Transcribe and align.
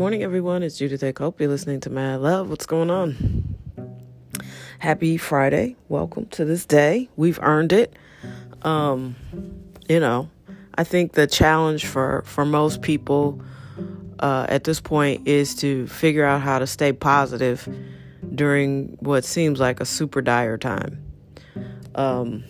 morning, 0.00 0.22
everyone. 0.22 0.62
It's 0.62 0.78
Judith 0.78 1.02
A. 1.02 1.12
Cope. 1.12 1.38
You're 1.38 1.50
listening 1.50 1.80
to 1.80 1.90
Mad 1.90 2.22
Love. 2.22 2.48
What's 2.48 2.64
going 2.64 2.88
on? 2.88 3.54
Happy 4.78 5.18
Friday. 5.18 5.76
Welcome 5.90 6.24
to 6.28 6.46
this 6.46 6.64
day. 6.64 7.10
We've 7.16 7.38
earned 7.42 7.74
it. 7.74 7.92
Um, 8.62 9.14
you 9.90 10.00
know, 10.00 10.30
I 10.74 10.84
think 10.84 11.12
the 11.12 11.26
challenge 11.26 11.84
for, 11.84 12.22
for 12.24 12.46
most 12.46 12.80
people 12.80 13.42
uh, 14.20 14.46
at 14.48 14.64
this 14.64 14.80
point 14.80 15.28
is 15.28 15.54
to 15.56 15.86
figure 15.86 16.24
out 16.24 16.40
how 16.40 16.58
to 16.58 16.66
stay 16.66 16.94
positive 16.94 17.68
during 18.34 18.96
what 19.00 19.22
seems 19.22 19.60
like 19.60 19.80
a 19.80 19.84
super 19.84 20.22
dire 20.22 20.56
time. 20.56 21.04
Um, 21.94 22.42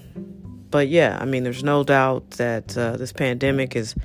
but 0.70 0.86
yeah, 0.86 1.18
I 1.20 1.24
mean, 1.24 1.42
there's 1.42 1.64
no 1.64 1.82
doubt 1.82 2.30
that 2.32 2.78
uh, 2.78 2.96
this 2.96 3.12
pandemic 3.12 3.74
is 3.74 3.96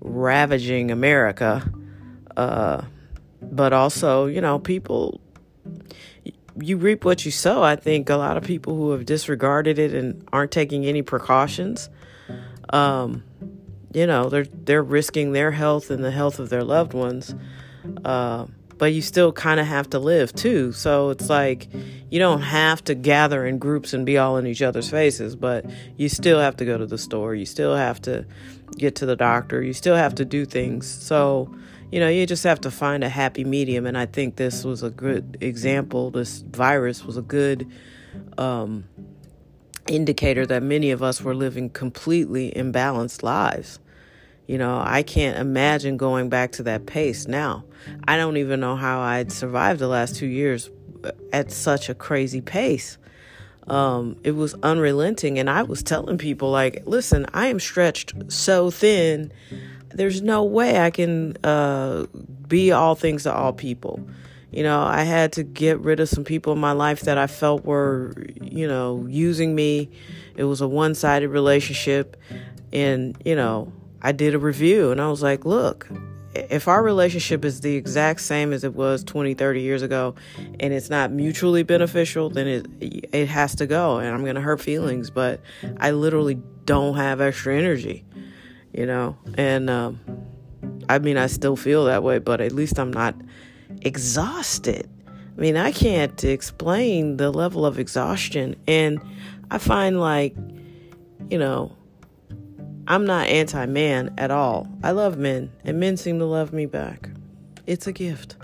ravaging 0.00 0.90
America. 0.90 1.70
Uh, 2.36 2.82
but 3.42 3.72
also, 3.72 4.26
you 4.26 4.40
know, 4.40 4.58
people, 4.58 5.20
you 6.58 6.76
reap 6.76 7.04
what 7.04 7.24
you 7.24 7.30
sow. 7.30 7.62
I 7.62 7.76
think 7.76 8.10
a 8.10 8.16
lot 8.16 8.36
of 8.36 8.44
people 8.44 8.74
who 8.74 8.90
have 8.90 9.06
disregarded 9.06 9.78
it 9.78 9.94
and 9.94 10.26
aren't 10.32 10.50
taking 10.50 10.84
any 10.86 11.02
precautions, 11.02 11.88
um, 12.70 13.22
you 13.92 14.06
know, 14.06 14.28
they're 14.28 14.44
they're 14.44 14.82
risking 14.82 15.32
their 15.32 15.52
health 15.52 15.90
and 15.90 16.04
the 16.04 16.10
health 16.10 16.38
of 16.38 16.50
their 16.50 16.64
loved 16.64 16.92
ones. 16.92 17.34
Uh, 18.04 18.46
but 18.78 18.92
you 18.92 19.00
still 19.00 19.32
kind 19.32 19.58
of 19.58 19.66
have 19.66 19.88
to 19.90 19.98
live 19.98 20.34
too. 20.34 20.72
So 20.72 21.10
it's 21.10 21.30
like 21.30 21.68
you 22.10 22.18
don't 22.18 22.42
have 22.42 22.84
to 22.84 22.94
gather 22.94 23.46
in 23.46 23.58
groups 23.58 23.94
and 23.94 24.04
be 24.04 24.18
all 24.18 24.36
in 24.36 24.46
each 24.46 24.62
other's 24.62 24.90
faces, 24.90 25.34
but 25.34 25.64
you 25.96 26.08
still 26.08 26.38
have 26.38 26.56
to 26.56 26.64
go 26.64 26.76
to 26.76 26.86
the 26.86 26.98
store. 26.98 27.34
You 27.34 27.46
still 27.46 27.74
have 27.74 28.02
to 28.02 28.26
get 28.76 28.96
to 28.96 29.06
the 29.06 29.16
doctor. 29.16 29.62
You 29.62 29.72
still 29.72 29.96
have 29.96 30.14
to 30.16 30.24
do 30.24 30.44
things. 30.44 30.86
So, 30.86 31.54
you 31.90 32.00
know, 32.00 32.08
you 32.08 32.26
just 32.26 32.44
have 32.44 32.60
to 32.62 32.70
find 32.70 33.04
a 33.04 33.08
happy 33.08 33.44
medium. 33.44 33.86
And 33.86 33.96
I 33.96 34.06
think 34.06 34.36
this 34.36 34.64
was 34.64 34.82
a 34.82 34.90
good 34.90 35.38
example. 35.40 36.10
This 36.10 36.40
virus 36.40 37.04
was 37.04 37.16
a 37.16 37.22
good 37.22 37.70
um, 38.38 38.84
indicator 39.88 40.46
that 40.46 40.62
many 40.62 40.90
of 40.90 41.02
us 41.02 41.22
were 41.22 41.34
living 41.34 41.70
completely 41.70 42.52
imbalanced 42.52 43.22
lives. 43.22 43.78
You 44.46 44.58
know, 44.58 44.80
I 44.84 45.02
can't 45.02 45.38
imagine 45.38 45.96
going 45.96 46.28
back 46.28 46.52
to 46.52 46.62
that 46.64 46.86
pace 46.86 47.26
now. 47.26 47.64
I 48.06 48.16
don't 48.16 48.36
even 48.36 48.60
know 48.60 48.76
how 48.76 49.00
I'd 49.00 49.32
survived 49.32 49.80
the 49.80 49.88
last 49.88 50.16
two 50.16 50.26
years 50.26 50.70
at 51.32 51.50
such 51.50 51.88
a 51.88 51.94
crazy 51.94 52.40
pace. 52.40 52.98
Um, 53.66 54.16
it 54.22 54.32
was 54.32 54.54
unrelenting, 54.62 55.40
and 55.40 55.50
I 55.50 55.64
was 55.64 55.82
telling 55.82 56.18
people, 56.18 56.50
like, 56.50 56.84
listen, 56.86 57.26
I 57.34 57.48
am 57.48 57.58
stretched 57.58 58.14
so 58.28 58.70
thin. 58.70 59.32
There's 59.96 60.22
no 60.22 60.44
way 60.44 60.78
I 60.78 60.90
can 60.90 61.36
uh, 61.42 62.06
be 62.46 62.72
all 62.72 62.94
things 62.94 63.24
to 63.24 63.32
all 63.34 63.52
people. 63.52 64.00
You 64.52 64.62
know, 64.62 64.80
I 64.82 65.02
had 65.02 65.32
to 65.32 65.42
get 65.42 65.80
rid 65.80 66.00
of 66.00 66.08
some 66.08 66.24
people 66.24 66.52
in 66.52 66.58
my 66.58 66.72
life 66.72 67.00
that 67.02 67.18
I 67.18 67.26
felt 67.26 67.64
were, 67.64 68.14
you 68.40 68.66
know, 68.66 69.06
using 69.08 69.54
me. 69.54 69.90
It 70.36 70.44
was 70.44 70.60
a 70.60 70.68
one 70.68 70.94
sided 70.94 71.28
relationship. 71.28 72.16
And, 72.72 73.16
you 73.24 73.34
know, 73.34 73.72
I 74.00 74.12
did 74.12 74.34
a 74.34 74.38
review 74.38 74.92
and 74.92 75.00
I 75.00 75.08
was 75.08 75.22
like, 75.22 75.44
look, 75.44 75.88
if 76.34 76.68
our 76.68 76.82
relationship 76.82 77.44
is 77.44 77.60
the 77.60 77.74
exact 77.76 78.20
same 78.20 78.52
as 78.52 78.64
it 78.64 78.74
was 78.74 79.02
20, 79.04 79.34
30 79.34 79.60
years 79.60 79.82
ago 79.82 80.14
and 80.60 80.72
it's 80.72 80.90
not 80.90 81.10
mutually 81.10 81.62
beneficial, 81.62 82.30
then 82.30 82.46
it 82.46 82.66
it 82.80 83.28
has 83.28 83.54
to 83.56 83.66
go 83.66 83.98
and 83.98 84.08
I'm 84.14 84.22
going 84.22 84.36
to 84.36 84.40
hurt 84.40 84.60
feelings, 84.60 85.10
but 85.10 85.40
I 85.78 85.90
literally 85.90 86.38
don't 86.64 86.96
have 86.96 87.20
extra 87.20 87.56
energy, 87.56 88.04
you 88.76 88.86
know? 88.86 89.16
And 89.34 89.70
um, 89.70 90.00
I 90.88 90.98
mean, 90.98 91.16
I 91.16 91.26
still 91.26 91.56
feel 91.56 91.86
that 91.86 92.02
way, 92.02 92.18
but 92.18 92.40
at 92.40 92.52
least 92.52 92.78
I'm 92.78 92.92
not 92.92 93.14
exhausted. 93.82 94.88
I 95.08 95.40
mean, 95.40 95.56
I 95.56 95.72
can't 95.72 96.22
explain 96.24 97.16
the 97.16 97.30
level 97.30 97.66
of 97.66 97.78
exhaustion 97.78 98.56
and 98.66 99.00
I 99.50 99.58
find 99.58 100.00
like, 100.00 100.34
you 101.30 101.38
know, 101.38 101.76
I'm 102.88 103.04
not 103.04 103.26
anti 103.28 103.66
man 103.66 104.14
at 104.16 104.30
all. 104.30 104.68
I 104.82 104.92
love 104.92 105.18
men, 105.18 105.50
and 105.64 105.80
men 105.80 105.96
seem 105.96 106.18
to 106.20 106.24
love 106.24 106.52
me 106.52 106.66
back. 106.66 107.10
It's 107.66 107.86
a 107.86 107.92
gift. 107.92 108.36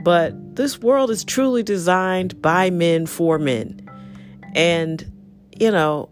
But 0.00 0.56
this 0.56 0.78
world 0.78 1.10
is 1.10 1.24
truly 1.24 1.62
designed 1.62 2.40
by 2.42 2.70
men 2.70 3.06
for 3.06 3.38
men. 3.38 3.88
And, 4.54 5.10
you 5.58 5.70
know, 5.70 6.10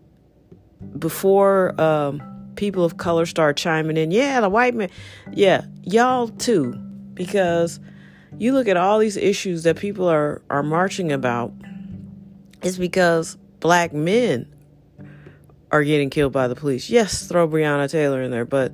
before 0.99 1.79
um, 1.81 2.23
people 2.57 2.85
of 2.85 2.97
color 2.97 3.27
start 3.27 3.57
chiming 3.57 3.97
in, 3.97 4.11
yeah, 4.11 4.41
the 4.41 4.49
white 4.49 4.75
man, 4.75 4.91
yeah, 5.33 5.65
y'all 5.83 6.29
too. 6.29 6.73
Because 7.15 7.81
you 8.39 8.53
look 8.53 8.69
at 8.69 8.77
all 8.77 8.99
these 8.99 9.17
issues 9.17 9.63
that 9.63 9.77
people 9.77 10.09
are, 10.09 10.43
are 10.51 10.63
marching 10.63 11.13
about, 11.13 11.53
it's 12.63 12.77
because 12.77 13.37
black 13.61 13.93
men 13.93 14.53
are 15.71 15.85
getting 15.85 16.11
killed 16.11 16.33
by 16.33 16.49
the 16.49 16.55
police. 16.55 16.91
Yes, 16.91 17.27
throw 17.27 17.49
Breonna 17.49 17.91
Taylor 17.91 18.23
in 18.23 18.31
there, 18.31 18.45
but 18.45 18.73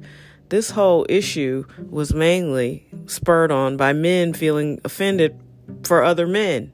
this 0.48 0.70
whole 0.70 1.06
issue 1.08 1.64
was 1.90 2.12
mainly 2.12 2.86
spurred 3.06 3.50
on 3.50 3.76
by 3.76 3.92
men 3.92 4.34
feeling 4.34 4.80
offended 4.84 5.40
for 5.84 6.04
other 6.04 6.26
men. 6.26 6.72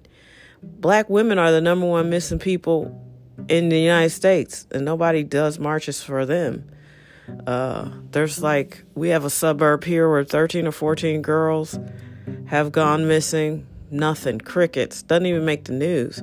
Black 0.63 1.09
women 1.09 1.39
are 1.39 1.53
the 1.53 1.61
number 1.61 1.87
one 1.87 2.11
missing 2.11 2.39
people 2.39 3.05
in 3.49 3.69
the 3.69 3.79
United 3.79 4.11
States, 4.11 4.67
and 4.73 4.85
nobody 4.85 5.23
does 5.23 5.59
marches 5.59 6.03
for 6.03 6.27
them. 6.27 6.69
Uh, 7.47 7.91
there's 8.11 8.43
like, 8.43 8.85
we 8.95 9.09
have 9.11 9.25
a 9.25 9.31
suburb 9.31 9.85
here 9.85 10.09
where 10.09 10.25
13 10.25 10.67
or 10.67 10.73
14 10.73 11.23
girls 11.23 11.79
have 12.47 12.73
gone 12.73 13.09
missing. 13.09 13.67
Nothing, 13.91 14.39
crickets, 14.39 15.03
doesn't 15.03 15.27
even 15.27 15.45
make 15.47 15.65
the 15.65 15.73
news. 15.73 16.23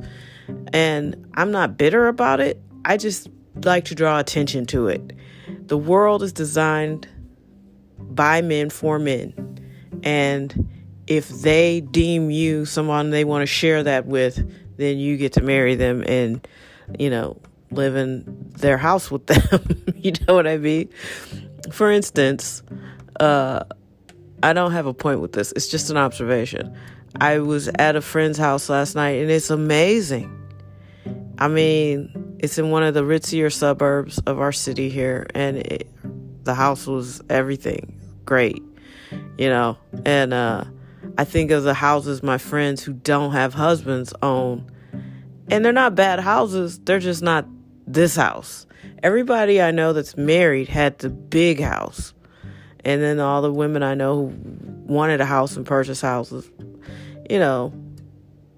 And 0.71 1.27
I'm 1.33 1.51
not 1.51 1.77
bitter 1.77 2.07
about 2.07 2.39
it. 2.39 2.61
I 2.83 2.97
just 2.97 3.27
like 3.63 3.85
to 3.85 3.95
draw 3.95 4.19
attention 4.19 4.65
to 4.67 4.87
it. 4.87 5.13
The 5.67 5.77
world 5.77 6.21
is 6.21 6.31
designed 6.31 7.07
by 7.97 8.41
men 8.41 8.69
for 8.69 8.99
men. 8.99 9.33
And 10.03 10.69
if 11.07 11.29
they 11.29 11.81
deem 11.81 12.29
you 12.29 12.65
someone 12.65 13.09
they 13.09 13.23
want 13.23 13.41
to 13.41 13.47
share 13.47 13.83
that 13.83 14.05
with, 14.05 14.37
then 14.77 14.97
you 14.97 15.17
get 15.17 15.33
to 15.33 15.41
marry 15.41 15.75
them 15.75 16.03
and, 16.05 16.47
you 16.99 17.09
know, 17.09 17.41
live 17.75 17.95
in 17.95 18.51
their 18.57 18.77
house 18.77 19.11
with 19.11 19.27
them. 19.27 19.83
you 19.95 20.13
know 20.27 20.33
what 20.33 20.47
I 20.47 20.57
mean? 20.57 20.89
For 21.71 21.91
instance, 21.91 22.63
uh, 23.19 23.63
I 24.43 24.53
don't 24.53 24.71
have 24.71 24.85
a 24.85 24.93
point 24.93 25.21
with 25.21 25.33
this, 25.33 25.51
it's 25.53 25.67
just 25.67 25.89
an 25.89 25.97
observation. 25.97 26.75
I 27.19 27.39
was 27.39 27.69
at 27.79 27.95
a 27.95 28.01
friend's 28.01 28.37
house 28.37 28.69
last 28.69 28.95
night 28.95 29.21
and 29.21 29.31
it's 29.31 29.49
amazing. 29.49 30.31
I 31.37 31.47
mean, 31.47 32.37
it's 32.39 32.57
in 32.57 32.71
one 32.71 32.83
of 32.83 32.93
the 32.93 33.03
ritzier 33.03 33.51
suburbs 33.51 34.19
of 34.19 34.39
our 34.39 34.51
city 34.51 34.89
here, 34.89 35.27
and 35.35 35.57
it, 35.57 35.89
the 36.43 36.53
house 36.53 36.87
was 36.87 37.21
everything 37.29 37.99
great, 38.23 38.63
you 39.37 39.49
know. 39.49 39.77
And 40.05 40.33
uh, 40.33 40.65
I 41.17 41.25
think 41.25 41.51
of 41.51 41.63
the 41.63 41.73
houses 41.73 42.23
my 42.23 42.37
friends 42.37 42.83
who 42.83 42.93
don't 42.93 43.33
have 43.33 43.53
husbands 43.53 44.13
own, 44.21 44.69
and 45.49 45.65
they're 45.65 45.73
not 45.73 45.95
bad 45.95 46.19
houses, 46.19 46.79
they're 46.79 46.99
just 46.99 47.21
not 47.21 47.45
this 47.87 48.15
house. 48.15 48.65
Everybody 49.03 49.61
I 49.61 49.71
know 49.71 49.93
that's 49.93 50.17
married 50.17 50.67
had 50.67 50.99
the 50.99 51.09
big 51.09 51.59
house. 51.59 52.13
And 52.83 53.01
then 53.01 53.19
all 53.19 53.41
the 53.41 53.51
women 53.51 53.81
I 53.83 53.95
know 53.95 54.15
who 54.15 54.33
wanted 54.85 55.21
a 55.21 55.25
house 55.25 55.57
and 55.57 55.65
purchased 55.65 56.01
houses, 56.01 56.49
you 57.29 57.39
know, 57.39 57.73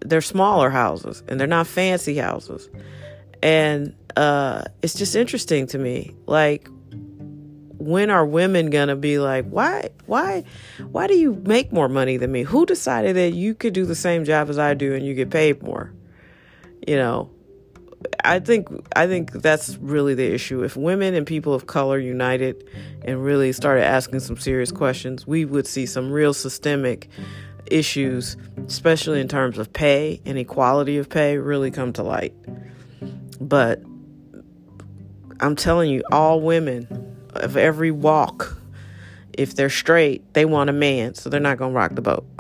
they're 0.02 0.22
smaller 0.22 0.70
houses 0.70 1.24
and 1.28 1.40
they're 1.40 1.48
not 1.48 1.68
fancy 1.68 2.18
houses. 2.18 2.70
And 3.42 3.96
uh, 4.16 4.64
it's 4.82 4.96
just 4.96 5.16
interesting 5.16 5.68
to 5.68 5.78
me. 5.78 6.16
Like, 6.26 6.70
when 7.78 8.10
are 8.10 8.26
women 8.26 8.70
gonna 8.70 8.96
be 8.96 9.20
like, 9.20 9.46
why, 9.48 9.90
why, 10.08 10.44
why 10.92 11.08
do 11.08 11.18
you 11.18 11.36
make 11.46 11.72
more 11.72 11.88
money 11.88 12.18
than 12.18 12.32
me? 12.32 12.44
Who 12.44 12.66
decided 12.66 13.16
that 13.16 13.34
you 13.34 13.54
could 13.54 13.74
do 13.74 13.86
the 13.86 13.96
same 13.96 14.26
job 14.26 14.50
as 14.50 14.60
I 14.60 14.74
do 14.74 14.94
and 14.94 15.06
you 15.06 15.14
get 15.14 15.30
paid 15.30 15.64
more? 15.64 15.94
You 16.86 16.98
know, 16.98 17.30
I 18.28 18.40
think 18.40 18.68
I 18.96 19.08
think 19.08 19.32
that's 19.32 19.78
really 19.78 20.14
the 20.14 20.34
issue. 20.34 20.64
If 20.64 20.76
women 20.76 21.14
and 21.14 21.26
people 21.26 21.54
of 21.54 21.66
color 21.66 21.98
united 21.98 22.68
and 23.04 23.24
really 23.24 23.54
started 23.54 23.86
asking 23.86 24.20
some 24.20 24.38
serious 24.38 24.72
questions, 24.72 25.26
we 25.26 25.46
would 25.46 25.66
see 25.66 25.86
some 25.86 26.12
real 26.12 26.34
systemic 26.34 27.08
issues, 27.72 28.36
especially 28.68 29.22
in 29.22 29.30
terms 29.30 29.58
of 29.58 29.72
pay 29.72 30.22
and 30.26 30.38
equality 30.38 30.98
of 30.98 31.10
pay, 31.10 31.38
really 31.38 31.72
come 31.72 31.94
to 31.94 32.04
light. 32.04 32.34
But 33.40 33.82
I'm 35.40 35.56
telling 35.56 35.90
you, 35.90 36.04
all 36.12 36.42
women 36.42 37.16
of 37.32 37.56
every 37.56 37.92
walk, 37.92 38.58
if 39.34 39.56
they're 39.56 39.70
straight, 39.70 40.34
they 40.34 40.44
want 40.44 40.70
a 40.70 40.74
man, 40.74 41.14
so 41.14 41.30
they're 41.30 41.40
not 41.40 41.58
gonna 41.58 41.74
rock 41.74 41.96
the 41.96 42.02
boat. 42.02 42.26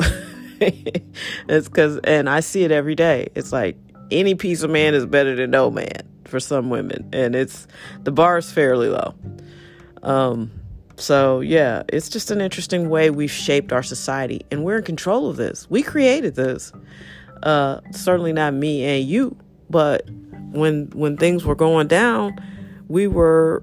it's 0.59 1.69
because, 1.69 1.99
and 2.03 2.29
I 2.29 2.41
see 2.41 2.63
it 2.63 2.71
every 2.71 2.95
day. 2.95 3.29
It's 3.35 3.53
like 3.53 3.77
any 4.11 4.35
piece 4.35 4.63
of 4.63 4.69
man 4.69 4.93
is 4.93 5.05
better 5.05 5.35
than 5.35 5.51
no 5.51 5.69
man 5.71 6.07
for 6.25 6.39
some 6.39 6.69
women, 6.69 7.09
and 7.13 7.35
it's 7.35 7.67
the 8.03 8.11
bar 8.11 8.37
is 8.37 8.51
fairly 8.51 8.89
low. 8.89 9.13
Um, 10.03 10.51
So, 10.99 11.41
yeah, 11.41 11.83
it's 11.89 12.09
just 12.09 12.31
an 12.31 12.41
interesting 12.41 12.89
way 12.89 13.11
we've 13.11 13.31
shaped 13.31 13.71
our 13.71 13.83
society, 13.83 14.41
and 14.49 14.63
we're 14.63 14.79
in 14.79 14.83
control 14.83 15.29
of 15.29 15.37
this. 15.37 15.69
We 15.69 15.83
created 15.83 16.33
this. 16.33 16.71
Uh, 17.43 17.81
certainly 17.91 18.33
not 18.33 18.55
me 18.55 18.83
and 18.83 19.07
you, 19.07 19.37
but 19.69 20.09
when 20.51 20.89
when 20.95 21.15
things 21.15 21.45
were 21.45 21.53
going 21.53 21.87
down, 21.87 22.35
we 22.87 23.05
were 23.05 23.61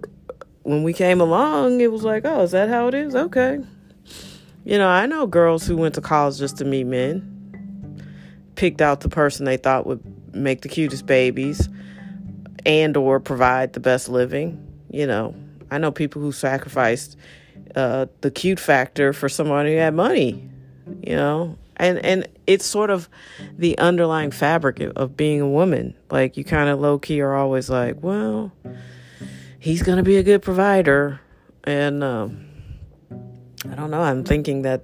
when 0.62 0.84
we 0.84 0.92
came 0.92 1.20
along, 1.20 1.80
it 1.80 1.90
was 1.90 2.04
like, 2.04 2.24
oh, 2.24 2.42
is 2.42 2.52
that 2.52 2.68
how 2.68 2.86
it 2.86 2.94
is? 2.94 3.16
Okay. 3.16 3.58
You 4.64 4.78
know, 4.78 4.88
I 4.88 5.06
know 5.06 5.26
girls 5.26 5.66
who 5.66 5.76
went 5.76 5.96
to 5.96 6.00
college 6.00 6.38
just 6.38 6.56
to 6.58 6.64
meet 6.64 6.84
men, 6.84 8.00
picked 8.54 8.80
out 8.80 9.00
the 9.00 9.08
person 9.08 9.44
they 9.44 9.56
thought 9.56 9.88
would 9.88 10.02
make 10.34 10.62
the 10.62 10.68
cutest 10.68 11.06
babies 11.06 11.68
and 12.66 12.96
or 12.96 13.20
provide 13.20 13.72
the 13.72 13.80
best 13.80 14.08
living. 14.08 14.60
You 14.90 15.06
know, 15.06 15.34
I 15.70 15.78
know 15.78 15.90
people 15.90 16.22
who 16.22 16.32
sacrificed 16.32 17.16
uh, 17.74 18.06
the 18.20 18.30
cute 18.30 18.60
factor 18.60 19.12
for 19.12 19.28
someone 19.28 19.66
who 19.66 19.76
had 19.76 19.94
money. 19.94 20.48
You 21.02 21.16
know, 21.16 21.58
and 21.76 21.98
and 22.04 22.28
it's 22.46 22.66
sort 22.66 22.90
of 22.90 23.08
the 23.56 23.78
underlying 23.78 24.30
fabric 24.30 24.80
of 24.80 25.16
being 25.16 25.40
a 25.40 25.48
woman. 25.48 25.94
Like 26.10 26.36
you 26.36 26.44
kind 26.44 26.68
of 26.68 26.78
low 26.78 26.98
key 26.98 27.20
are 27.20 27.34
always 27.34 27.70
like, 27.70 28.02
well, 28.02 28.52
he's 29.58 29.82
gonna 29.82 30.02
be 30.02 30.16
a 30.16 30.22
good 30.22 30.42
provider, 30.42 31.20
and 31.64 32.04
um, 32.04 32.46
I 33.70 33.74
don't 33.74 33.90
know. 33.90 34.02
I'm 34.02 34.24
thinking 34.24 34.62
that 34.62 34.82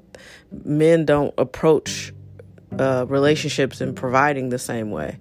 men 0.65 1.05
don't 1.05 1.35
approach 1.37 2.15
uh, 2.79 3.05
relationships 3.09 3.81
and 3.81 3.95
providing 3.95 4.49
the 4.49 4.59
same 4.59 4.91
way. 4.91 5.19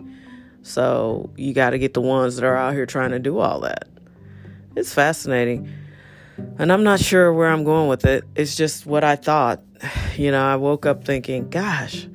So 0.70 1.32
you 1.36 1.54
got 1.54 1.72
to 1.72 1.80
get 1.80 1.96
the 1.96 2.02
ones 2.02 2.36
that 2.36 2.46
are 2.46 2.56
out 2.56 2.74
here 2.74 2.86
trying 2.86 3.10
to 3.10 3.20
do 3.20 3.40
all 3.40 3.62
that. 3.62 3.88
It's 4.76 4.94
fascinating. 4.94 5.68
And 6.60 6.72
I'm 6.72 6.84
not 6.84 7.00
sure 7.00 7.34
where 7.34 7.48
I'm 7.48 7.64
going 7.64 7.90
with 7.90 8.06
it. 8.06 8.24
It's 8.36 8.56
just 8.56 8.86
what 8.86 9.04
I 9.04 9.16
thought. 9.16 9.62
You 10.16 10.32
know, 10.32 10.44
I 10.44 10.58
woke 10.58 10.86
up 10.86 11.06
thinking, 11.06 11.50
gosh, 11.50 12.06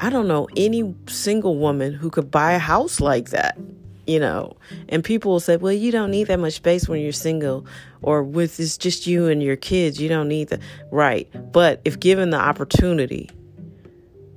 I 0.00 0.10
don't 0.10 0.26
know 0.26 0.48
any 0.56 0.92
single 1.06 1.56
woman 1.56 1.92
who 1.92 2.10
could 2.10 2.32
buy 2.32 2.54
a 2.54 2.58
house 2.58 3.00
like 3.00 3.28
that. 3.28 3.56
You 4.08 4.18
know, 4.18 4.56
and 4.88 5.04
people 5.04 5.30
will 5.30 5.40
say, 5.40 5.56
well, 5.56 5.72
you 5.72 5.92
don't 5.92 6.10
need 6.10 6.26
that 6.26 6.40
much 6.40 6.54
space 6.54 6.88
when 6.88 7.00
you're 7.00 7.12
single 7.12 7.64
or 8.02 8.24
with 8.24 8.58
it's 8.58 8.76
just 8.76 9.06
you 9.06 9.28
and 9.28 9.40
your 9.40 9.54
kids. 9.54 10.00
You 10.00 10.08
don't 10.08 10.26
need 10.26 10.48
the 10.48 10.58
right. 10.90 11.28
But 11.52 11.80
if 11.84 12.00
given 12.00 12.30
the 12.30 12.38
opportunity, 12.38 13.30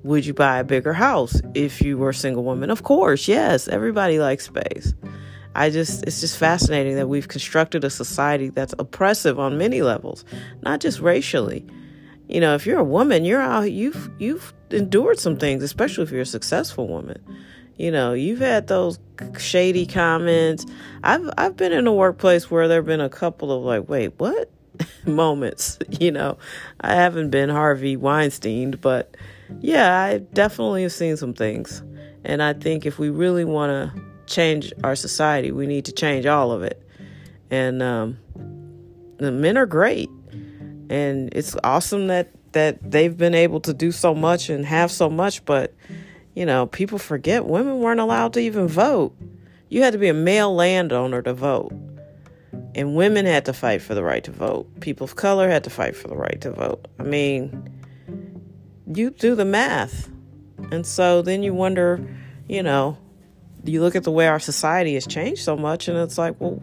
would 0.03 0.25
you 0.25 0.33
buy 0.33 0.59
a 0.59 0.63
bigger 0.63 0.93
house 0.93 1.41
if 1.53 1.81
you 1.81 1.97
were 1.97 2.09
a 2.09 2.13
single 2.13 2.43
woman? 2.43 2.69
Of 2.69 2.83
course, 2.83 3.27
yes. 3.27 3.67
Everybody 3.67 4.19
likes 4.19 4.45
space. 4.45 4.93
I 5.55 5.69
just 5.69 6.03
it's 6.03 6.21
just 6.21 6.37
fascinating 6.37 6.95
that 6.95 7.09
we've 7.09 7.27
constructed 7.27 7.83
a 7.83 7.89
society 7.89 8.49
that's 8.49 8.73
oppressive 8.79 9.39
on 9.39 9.57
many 9.57 9.81
levels, 9.81 10.23
not 10.61 10.79
just 10.79 10.99
racially. 10.99 11.65
You 12.29 12.39
know, 12.39 12.55
if 12.55 12.65
you're 12.65 12.79
a 12.79 12.83
woman, 12.83 13.25
you're 13.25 13.41
out 13.41 13.71
you've 13.71 14.09
you've 14.17 14.53
endured 14.69 15.19
some 15.19 15.37
things, 15.37 15.61
especially 15.61 16.03
if 16.03 16.11
you're 16.11 16.21
a 16.21 16.25
successful 16.25 16.87
woman. 16.87 17.21
You 17.75 17.91
know, 17.91 18.13
you've 18.13 18.39
had 18.39 18.67
those 18.67 18.99
shady 19.37 19.85
comments. 19.85 20.65
I've 21.03 21.29
I've 21.37 21.57
been 21.57 21.73
in 21.73 21.87
a 21.87 21.93
workplace 21.93 22.49
where 22.49 22.67
there've 22.67 22.85
been 22.85 23.01
a 23.01 23.09
couple 23.09 23.51
of 23.51 23.63
like, 23.63 23.89
wait, 23.89 24.13
what? 24.17 24.49
moments, 25.05 25.79
you 25.99 26.11
know. 26.11 26.37
I 26.79 26.93
haven't 26.95 27.29
been 27.29 27.49
Harvey 27.49 27.95
Weinstein, 27.97 28.71
but 28.71 29.15
yeah, 29.59 29.99
I 29.99 30.19
definitely 30.19 30.83
have 30.83 30.93
seen 30.93 31.17
some 31.17 31.33
things. 31.33 31.83
And 32.23 32.41
I 32.41 32.53
think 32.53 32.85
if 32.85 32.99
we 32.99 33.09
really 33.09 33.45
want 33.45 33.71
to 33.71 34.01
change 34.27 34.71
our 34.83 34.95
society, 34.95 35.51
we 35.51 35.67
need 35.67 35.85
to 35.85 35.91
change 35.91 36.25
all 36.25 36.51
of 36.51 36.63
it. 36.63 36.81
And 37.49 37.81
um, 37.81 38.17
the 39.17 39.31
men 39.31 39.57
are 39.57 39.65
great, 39.65 40.09
and 40.89 41.29
it's 41.33 41.55
awesome 41.63 42.07
that 42.07 42.31
that 42.53 42.91
they've 42.91 43.15
been 43.15 43.33
able 43.33 43.61
to 43.61 43.73
do 43.73 43.91
so 43.91 44.13
much 44.13 44.49
and 44.49 44.65
have 44.65 44.91
so 44.91 45.09
much. 45.09 45.43
But 45.45 45.73
you 46.33 46.45
know, 46.45 46.67
people 46.67 46.97
forget 46.97 47.45
women 47.45 47.79
weren't 47.79 47.99
allowed 47.99 48.33
to 48.33 48.39
even 48.39 48.67
vote. 48.67 49.15
You 49.69 49.83
had 49.83 49.93
to 49.93 49.99
be 49.99 50.09
a 50.09 50.13
male 50.13 50.53
landowner 50.53 51.21
to 51.21 51.33
vote. 51.33 51.73
And 52.73 52.95
women 52.95 53.25
had 53.25 53.45
to 53.45 53.53
fight 53.53 53.81
for 53.81 53.95
the 53.95 54.03
right 54.03 54.23
to 54.23 54.31
vote. 54.31 54.79
People 54.79 55.05
of 55.05 55.15
color 55.15 55.49
had 55.49 55.63
to 55.65 55.69
fight 55.69 55.95
for 55.95 56.07
the 56.07 56.15
right 56.15 56.39
to 56.41 56.51
vote. 56.51 56.87
I 56.99 57.03
mean, 57.03 57.69
you 58.87 59.09
do 59.09 59.35
the 59.35 59.45
math. 59.45 60.09
And 60.71 60.85
so 60.85 61.21
then 61.21 61.43
you 61.43 61.53
wonder, 61.53 62.05
you 62.47 62.63
know, 62.63 62.97
you 63.63 63.81
look 63.81 63.95
at 63.95 64.03
the 64.03 64.11
way 64.11 64.27
our 64.27 64.39
society 64.39 64.93
has 64.95 65.05
changed 65.05 65.43
so 65.43 65.55
much 65.55 65.87
and 65.87 65.97
it's 65.97 66.17
like, 66.17 66.39
well, 66.39 66.59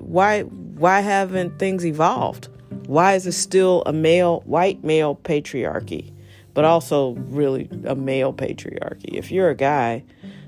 why 0.00 0.42
why 0.42 1.00
haven't 1.00 1.58
things 1.58 1.86
evolved? 1.86 2.48
Why 2.86 3.14
is 3.14 3.26
it 3.26 3.32
still 3.32 3.82
a 3.86 3.92
male 3.92 4.40
white 4.40 4.82
male 4.82 5.16
patriarchy, 5.16 6.12
but 6.54 6.64
also 6.64 7.12
really 7.12 7.68
a 7.84 7.94
male 7.94 8.32
patriarchy? 8.32 9.14
If 9.14 9.30
you're 9.30 9.50
a 9.50 9.54
guy, 9.54 10.04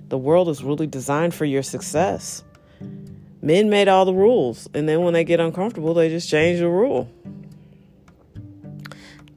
the 0.08 0.18
world 0.18 0.48
is 0.48 0.64
really 0.64 0.86
designed 0.86 1.34
for 1.34 1.44
your 1.44 1.62
success. 1.62 2.42
Men 3.40 3.70
made 3.70 3.88
all 3.88 4.04
the 4.04 4.14
rules, 4.14 4.68
and 4.74 4.88
then 4.88 5.02
when 5.02 5.14
they 5.14 5.24
get 5.24 5.40
uncomfortable, 5.40 5.94
they 5.94 6.08
just 6.08 6.28
change 6.28 6.58
the 6.58 6.68
rule. 6.68 7.08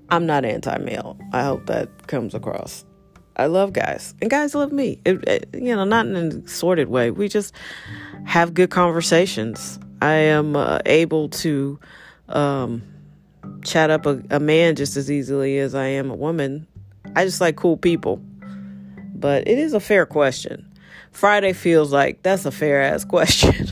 I'm 0.09 0.25
not 0.25 0.43
anti 0.43 0.77
male. 0.79 1.17
I 1.31 1.43
hope 1.43 1.67
that 1.67 2.07
comes 2.07 2.33
across. 2.33 2.83
I 3.37 3.45
love 3.45 3.73
guys, 3.73 4.13
and 4.21 4.29
guys 4.29 4.53
love 4.53 4.71
me. 4.71 4.99
It, 5.05 5.27
it, 5.27 5.49
you 5.53 5.75
know, 5.75 5.85
not 5.85 6.05
in 6.05 6.15
a 6.15 6.47
sordid 6.47 6.89
way. 6.89 7.11
We 7.11 7.29
just 7.29 7.53
have 8.25 8.53
good 8.53 8.69
conversations. 8.69 9.79
I 10.01 10.13
am 10.13 10.55
uh, 10.55 10.79
able 10.85 11.29
to 11.29 11.79
um, 12.27 12.83
chat 13.63 13.89
up 13.89 14.05
a, 14.05 14.21
a 14.29 14.39
man 14.39 14.75
just 14.75 14.97
as 14.97 15.09
easily 15.09 15.59
as 15.59 15.75
I 15.75 15.85
am 15.85 16.09
a 16.09 16.15
woman. 16.15 16.67
I 17.15 17.23
just 17.23 17.39
like 17.39 17.55
cool 17.55 17.77
people. 17.77 18.21
But 19.15 19.47
it 19.47 19.57
is 19.57 19.73
a 19.73 19.79
fair 19.79 20.05
question. 20.05 20.67
Friday 21.11 21.53
feels 21.53 21.91
like 21.91 22.23
that's 22.23 22.45
a 22.45 22.51
fair 22.51 22.81
ass 22.81 23.05
question. 23.05 23.70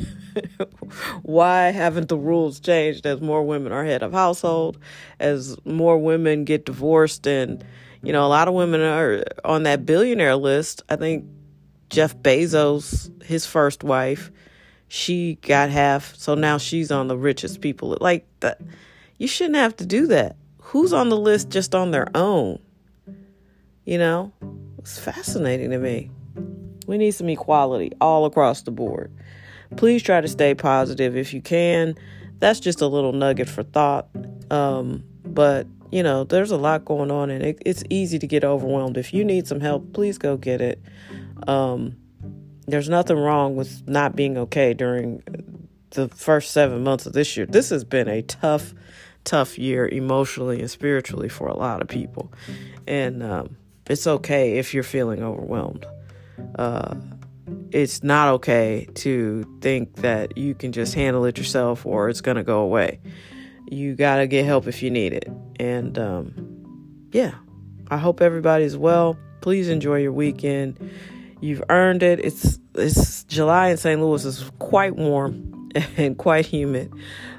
Why 1.29 1.69
haven't 1.69 2.09
the 2.09 2.17
rules 2.17 2.59
changed 2.59 3.05
as 3.05 3.21
more 3.21 3.43
women 3.43 3.71
are 3.71 3.85
head 3.85 4.01
of 4.01 4.11
household, 4.11 4.79
as 5.19 5.55
more 5.63 5.95
women 5.99 6.43
get 6.43 6.65
divorced, 6.65 7.27
and 7.27 7.63
you 8.01 8.11
know 8.11 8.25
a 8.25 8.27
lot 8.27 8.47
of 8.47 8.55
women 8.55 8.81
are 8.81 9.23
on 9.45 9.61
that 9.63 9.85
billionaire 9.85 10.35
list. 10.35 10.81
I 10.89 10.95
think 10.95 11.25
Jeff 11.91 12.17
Bezos, 12.17 13.21
his 13.21 13.45
first 13.45 13.83
wife, 13.83 14.31
she 14.87 15.35
got 15.43 15.69
half, 15.69 16.15
so 16.15 16.33
now 16.33 16.57
she's 16.57 16.91
on 16.91 17.07
the 17.07 17.17
richest 17.17 17.61
people. 17.61 17.95
Like 18.01 18.25
that, 18.39 18.59
you 19.19 19.27
shouldn't 19.27 19.57
have 19.57 19.77
to 19.77 19.85
do 19.85 20.07
that. 20.07 20.35
Who's 20.57 20.93
on 20.93 21.09
the 21.09 21.17
list 21.17 21.49
just 21.49 21.75
on 21.75 21.91
their 21.91 22.07
own? 22.15 22.57
You 23.85 23.99
know, 23.99 24.33
it's 24.79 24.97
fascinating 24.97 25.69
to 25.69 25.77
me. 25.77 26.09
We 26.87 26.97
need 26.97 27.11
some 27.11 27.29
equality 27.29 27.91
all 28.01 28.25
across 28.25 28.63
the 28.63 28.71
board. 28.71 29.11
Please 29.77 30.01
try 30.03 30.21
to 30.21 30.27
stay 30.27 30.55
positive 30.55 31.15
if 31.15 31.33
you 31.33 31.41
can. 31.41 31.95
That's 32.39 32.59
just 32.59 32.81
a 32.81 32.87
little 32.87 33.13
nugget 33.13 33.49
for 33.49 33.63
thought. 33.63 34.07
Um, 34.49 35.03
but, 35.23 35.67
you 35.91 36.03
know, 36.03 36.23
there's 36.23 36.51
a 36.51 36.57
lot 36.57 36.85
going 36.85 37.11
on 37.11 37.29
and 37.29 37.43
it, 37.43 37.61
it's 37.65 37.83
easy 37.89 38.17
to 38.19 38.27
get 38.27 38.43
overwhelmed. 38.43 38.97
If 38.97 39.13
you 39.13 39.23
need 39.23 39.47
some 39.47 39.59
help, 39.59 39.93
please 39.93 40.17
go 40.17 40.37
get 40.37 40.61
it. 40.61 40.81
Um, 41.47 41.97
there's 42.67 42.89
nothing 42.89 43.17
wrong 43.17 43.55
with 43.55 43.87
not 43.87 44.15
being 44.15 44.37
okay 44.37 44.73
during 44.73 45.23
the 45.91 46.07
first 46.09 46.51
seven 46.51 46.83
months 46.83 47.05
of 47.05 47.13
this 47.13 47.35
year. 47.35 47.45
This 47.45 47.69
has 47.69 47.83
been 47.83 48.07
a 48.07 48.21
tough, 48.21 48.73
tough 49.23 49.57
year 49.57 49.87
emotionally 49.87 50.59
and 50.59 50.69
spiritually 50.69 51.29
for 51.29 51.47
a 51.47 51.55
lot 51.55 51.81
of 51.81 51.87
people. 51.87 52.31
And 52.87 53.23
um, 53.23 53.57
it's 53.89 54.05
okay 54.05 54.57
if 54.57 54.73
you're 54.73 54.83
feeling 54.83 55.23
overwhelmed. 55.23 55.85
Uh, 56.55 56.95
it's 57.71 58.03
not 58.03 58.29
okay 58.35 58.87
to 58.95 59.45
think 59.61 59.95
that 59.97 60.37
you 60.37 60.55
can 60.55 60.71
just 60.71 60.93
handle 60.93 61.25
it 61.25 61.37
yourself 61.37 61.85
or 61.85 62.09
it's 62.09 62.21
going 62.21 62.37
to 62.37 62.43
go 62.43 62.61
away. 62.61 62.99
You 63.69 63.95
got 63.95 64.17
to 64.17 64.27
get 64.27 64.45
help 64.45 64.67
if 64.67 64.81
you 64.81 64.89
need 64.89 65.13
it. 65.13 65.29
And 65.59 65.97
um, 65.99 67.09
yeah, 67.11 67.35
I 67.89 67.97
hope 67.97 68.21
everybody's 68.21 68.75
well. 68.77 69.17
Please 69.41 69.69
enjoy 69.69 69.97
your 69.97 70.11
weekend. 70.11 70.91
You've 71.41 71.63
earned 71.69 72.03
it. 72.03 72.19
It's 72.19 72.59
it's 72.75 73.23
July 73.25 73.69
in 73.69 73.77
St. 73.77 74.01
Louis 74.01 74.25
is 74.25 74.49
quite 74.59 74.95
warm 74.95 75.69
and 75.97 76.17
quite 76.17 76.45
humid. 76.45 76.91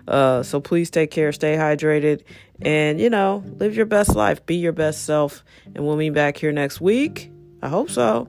Uh, 0.09 0.43
so 0.43 0.61
please 0.61 0.90
take 0.90 1.11
care, 1.11 1.33
stay 1.33 1.57
hydrated, 1.57 2.23
and 2.62 3.00
you 3.00 3.11
know, 3.11 3.45
live 3.59 3.76
your 3.76 3.87
best 3.87 4.14
life, 4.14 4.45
be 4.47 4.57
your 4.57 4.73
best 4.73 5.05
self. 5.05 5.45
And 5.75 5.85
we'll 5.85 5.97
meet 5.97 6.11
back 6.11 6.37
here 6.37 6.52
next 6.52 6.81
week. 6.81 7.31
I 7.62 7.69
hope 7.69 7.90
so. 7.90 8.29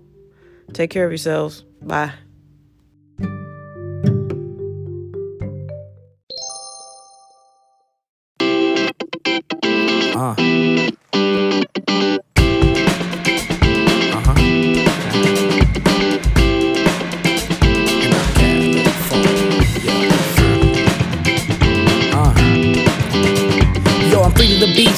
Take 0.74 0.90
care 0.90 1.06
of 1.06 1.12
yourselves. 1.12 1.66
Bye. 1.82 2.14
Uh. 10.14 10.71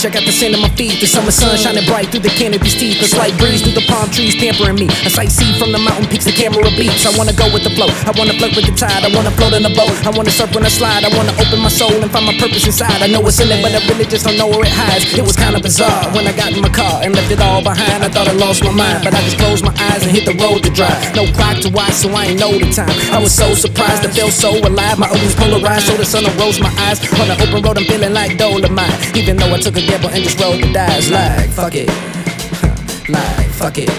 I 0.04 0.12
got 0.12 0.28
the 0.28 0.36
sand 0.36 0.52
on 0.52 0.60
my 0.60 0.68
feet. 0.76 1.00
The 1.00 1.08
summer 1.08 1.32
sun 1.32 1.56
shining 1.56 1.88
bright 1.88 2.12
through 2.12 2.28
the 2.28 2.34
canopy's 2.36 2.76
teeth. 2.76 3.00
A 3.00 3.08
slight 3.08 3.32
breeze 3.40 3.64
through 3.64 3.72
the 3.72 3.88
palm 3.88 4.12
trees 4.12 4.36
pampering 4.36 4.76
me. 4.76 4.92
A 5.08 5.10
sight 5.10 5.32
see 5.32 5.56
from 5.56 5.72
the 5.72 5.80
mountain 5.80 6.12
peaks, 6.12 6.28
the 6.28 6.36
camera 6.36 6.68
beats. 6.76 7.08
I 7.08 7.16
wanna 7.16 7.32
go 7.32 7.48
with 7.56 7.64
the 7.64 7.72
flow. 7.72 7.88
I 8.04 8.12
wanna 8.20 8.36
float 8.36 8.52
with 8.52 8.68
the 8.68 8.76
tide. 8.76 9.08
I 9.08 9.10
wanna 9.16 9.32
float 9.40 9.56
in 9.56 9.64
a 9.64 9.72
boat. 9.72 9.96
I 10.04 10.12
wanna 10.12 10.28
surf 10.28 10.52
when 10.52 10.68
I 10.68 10.72
slide. 10.74 11.08
I 11.08 11.12
wanna 11.16 11.32
open 11.40 11.64
my 11.64 11.72
soul 11.72 11.96
and 12.04 12.12
find 12.12 12.28
my 12.28 12.36
purpose 12.36 12.68
inside. 12.68 13.00
I 13.00 13.08
know 13.08 13.24
it's 13.24 13.40
in 13.40 13.48
it, 13.48 13.64
but 13.64 13.72
I 13.72 13.80
really 13.88 14.04
just 14.04 14.28
don't 14.28 14.36
know 14.36 14.52
where 14.52 14.68
it 14.68 14.76
hides. 14.76 15.08
It 15.16 15.24
was 15.24 15.40
kinda 15.40 15.64
bizarre 15.64 16.12
when 16.12 16.28
I 16.28 16.36
got 16.36 16.52
in 16.52 16.60
my 16.60 16.74
car 16.74 17.00
and 17.00 17.16
left 17.16 17.32
it 17.32 17.40
all 17.40 17.64
behind. 17.64 18.04
I 18.04 18.10
thought 18.12 18.28
I 18.28 18.36
lost 18.36 18.60
my 18.68 18.76
mind, 18.76 19.08
but 19.08 19.16
I 19.16 19.24
just 19.24 19.40
closed 19.40 19.64
my 19.64 19.72
eyes 19.88 20.04
and 20.04 20.12
hit 20.12 20.28
the 20.28 20.36
road 20.36 20.68
to 20.68 20.70
drive. 20.76 21.00
No 21.16 21.32
clock 21.32 21.64
to 21.64 21.70
watch, 21.72 21.96
so 22.04 22.12
I 22.12 22.36
ain't 22.36 22.40
know 22.44 22.52
the 22.52 22.68
time. 22.76 22.92
I 23.16 23.24
was 23.24 23.32
so 23.32 23.56
surprised, 23.56 24.04
I 24.04 24.12
felt 24.12 24.36
so 24.36 24.52
alive. 24.52 25.00
My 25.00 25.08
oceans 25.08 25.36
polarized, 25.36 25.88
so 25.88 25.96
the 25.96 26.04
sun 26.04 26.28
arose 26.36 26.60
my 26.60 26.74
eyes. 26.92 27.00
On 27.24 27.28
the 27.32 27.40
open 27.40 27.64
road, 27.64 27.78
I'm 27.80 27.86
feeling 27.86 28.12
like 28.12 28.38
Dolomite. 28.38 29.16
Even 29.16 29.38
though 29.38 29.54
I 29.54 29.60
took 29.64 29.78
a 29.78 29.93
gamble 29.94 30.10
and 30.10 30.24
just 30.24 30.40
roll 30.40 30.58
the 30.58 30.66
dice, 30.74 31.12
like 31.12 31.50
fuck 31.52 31.76
it, 31.76 31.88
like 33.10 33.50
fuck 33.54 33.78
it. 33.78 33.90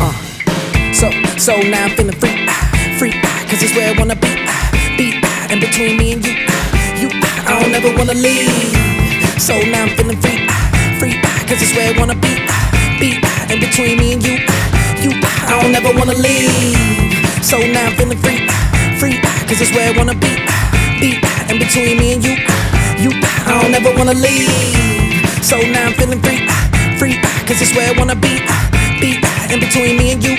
Uh. 0.00 0.12
So, 0.96 1.10
so 1.36 1.52
now 1.68 1.84
I'm 1.84 1.90
feeling 1.96 2.16
free, 2.16 2.48
ah, 2.48 2.96
free, 2.98 3.12
ah, 3.12 3.46
cause 3.48 3.62
it's 3.62 3.76
where 3.76 3.92
I 3.92 3.98
wanna 3.98 4.16
be, 4.16 4.32
ah, 4.48 4.72
be, 4.96 5.20
ah, 5.22 5.52
in 5.52 5.60
between 5.60 5.98
me 5.98 6.12
and 6.12 6.24
you, 6.24 6.32
you, 6.96 7.08
I 7.44 7.60
don't 7.60 7.74
ever 7.76 7.92
wanna 7.92 8.14
leave. 8.16 8.72
So 9.36 9.52
now 9.68 9.84
I'm 9.84 9.92
feeling 10.00 10.16
free, 10.16 10.48
free, 10.96 11.20
cause 11.44 11.60
it's 11.60 11.76
where 11.76 11.92
I 11.92 11.98
wanna 11.98 12.16
be, 12.16 12.32
be, 12.96 13.20
ah, 13.20 13.52
in 13.52 13.60
between 13.60 13.98
me 14.00 14.16
and 14.16 14.24
you, 14.24 14.40
you, 15.04 15.12
I 15.44 15.60
don't 15.60 15.76
ever 15.76 15.92
wanna 15.92 16.16
leave. 16.16 17.12
So 17.44 17.60
now 17.60 17.84
I'm 17.84 17.94
feeling 18.00 18.18
free, 18.24 18.48
free, 18.96 19.20
cause 19.44 19.60
it's 19.60 19.76
where 19.76 19.92
I 19.92 19.96
wanna 19.96 20.16
be, 20.16 20.32
be, 21.04 21.20
ah, 21.20 21.52
in 21.52 21.58
between 21.60 22.00
me 22.00 22.16
and 22.16 22.24
you, 22.24 22.32
you, 22.96 23.10
I 23.44 23.60
don't 23.60 23.74
ever 23.76 23.92
wanna 23.92 24.16
leave. 24.16 24.87
So 25.42 25.56
now 25.60 25.86
I'm 25.86 25.94
feeling 25.94 26.20
free, 26.20 26.40
ah, 26.48 26.96
free, 26.98 27.14
ah, 27.22 27.44
cause 27.46 27.62
it's 27.62 27.74
where 27.74 27.88
I 27.88 27.96
wanna 27.96 28.16
be, 28.16 28.40
ah, 28.48 28.98
be, 29.00 29.16
in 29.52 29.60
between 29.60 29.96
me 29.96 30.12
and 30.12 30.22
you, 30.22 30.36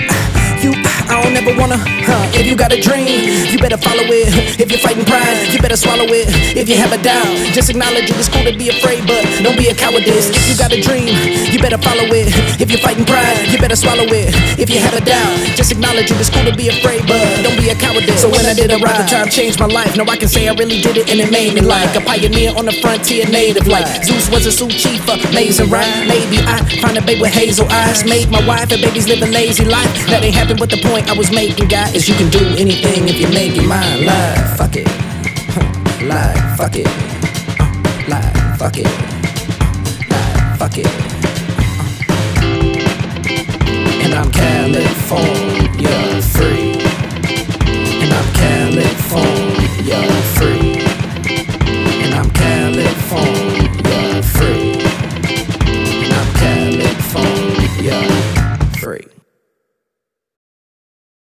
I 1.10 1.18
don't 1.18 1.34
ever 1.34 1.58
wanna, 1.58 1.74
huh? 2.06 2.38
If 2.38 2.46
you 2.46 2.54
got 2.54 2.70
a 2.70 2.78
dream, 2.78 3.26
you 3.50 3.58
better 3.58 3.76
follow 3.76 4.06
it. 4.06 4.30
If 4.62 4.70
you're 4.70 4.78
fighting 4.78 5.02
pride, 5.04 5.50
you 5.50 5.58
better 5.58 5.76
swallow 5.76 6.06
it. 6.06 6.30
If 6.54 6.70
you 6.70 6.78
have 6.78 6.94
a 6.94 7.02
doubt, 7.02 7.26
just 7.50 7.66
acknowledge 7.68 8.06
it. 8.06 8.14
It's 8.14 8.30
cool 8.30 8.46
to 8.46 8.54
be 8.54 8.70
afraid, 8.70 9.02
but 9.10 9.26
don't 9.42 9.58
be 9.58 9.66
a 9.66 9.74
cowardice. 9.74 10.30
If 10.30 10.46
you 10.46 10.54
got 10.54 10.70
a 10.70 10.78
dream, 10.78 11.10
you 11.50 11.58
better 11.58 11.82
follow 11.82 12.06
it. 12.14 12.30
If 12.62 12.70
you're 12.70 12.78
fighting 12.78 13.02
pride, 13.04 13.50
you 13.50 13.58
better 13.58 13.74
swallow 13.74 14.06
it. 14.06 14.30
If 14.54 14.70
you 14.70 14.78
have 14.78 14.94
a 14.94 15.02
doubt, 15.02 15.34
just 15.58 15.74
acknowledge 15.74 16.14
it. 16.14 16.20
It's 16.22 16.30
cool 16.30 16.46
to 16.46 16.54
be 16.54 16.70
afraid, 16.70 17.02
but 17.10 17.18
don't 17.42 17.58
be 17.58 17.74
a 17.74 17.74
cowardice. 17.74 18.22
So 18.22 18.30
when 18.30 18.46
I 18.46 18.54
did 18.54 18.70
a 18.70 18.78
ride, 18.78 19.10
time 19.10 19.26
changed 19.26 19.58
my 19.58 19.66
life. 19.66 19.98
Now 19.98 20.06
I 20.06 20.14
can 20.14 20.30
say 20.30 20.46
I 20.46 20.54
really 20.54 20.78
did 20.78 20.94
it, 20.94 21.10
and 21.10 21.18
it 21.18 21.34
made 21.34 21.58
me 21.58 21.60
like 21.60 21.90
a 21.98 22.02
pioneer 22.06 22.54
on 22.54 22.70
the 22.70 22.76
frontier, 22.78 23.26
native 23.26 23.66
like 23.66 24.06
Zeus 24.06 24.30
was 24.30 24.46
a 24.46 24.52
suit 24.52 24.78
chief, 24.78 25.02
amazing, 25.10 25.74
right? 25.74 25.90
Maybe 26.06 26.38
I 26.46 26.62
find 26.78 26.94
a 26.96 27.02
babe 27.02 27.20
with 27.20 27.34
hazel 27.34 27.66
eyes, 27.66 28.06
made 28.06 28.30
my 28.30 28.46
wife, 28.46 28.70
and 28.70 28.78
babies 28.78 29.10
live 29.10 29.26
a 29.26 29.26
lazy 29.26 29.66
life. 29.66 29.90
That 30.06 30.22
ain't 30.22 30.38
happened, 30.38 30.62
but 30.62 30.70
the 30.70 30.78
point 30.78 30.99
point 31.00 31.14
I 31.14 31.18
was 31.18 31.30
making, 31.30 31.68
guys. 31.68 32.08
you 32.08 32.14
can 32.14 32.30
do 32.30 32.40
anything 32.58 33.08
if 33.08 33.20
you 33.20 33.28
make 33.28 33.54
your 33.54 33.66
mind. 33.66 34.06
Lie, 34.06 34.54
fuck 34.56 34.76
it. 34.76 34.86
Lie, 36.06 36.54
fuck 36.56 36.76
it. 36.76 36.86
Uh, 37.60 37.66
Lie, 38.08 38.56
fuck 38.58 38.76
it. 38.76 38.86
Lie, 40.10 40.56
fuck 40.58 40.78
it. 40.78 40.86
Uh. 42.36 42.50
And 44.02 44.14
I'm 44.14 44.30
California 44.30 46.22
free. 46.22 46.72
And 48.02 48.12
I'm 48.12 48.32
California 48.34 50.02
free. 50.34 50.59